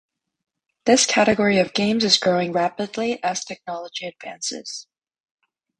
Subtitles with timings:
[0.85, 4.87] This category of games is growing rapidly as technology advances.